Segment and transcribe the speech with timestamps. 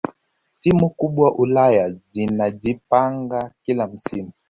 [0.59, 4.31] timu kubwa ulaya zinajipanga kila msimu